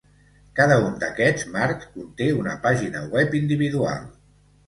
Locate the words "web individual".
3.13-4.03